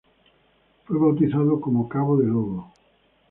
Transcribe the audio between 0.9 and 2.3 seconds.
bautizado como "Cabo do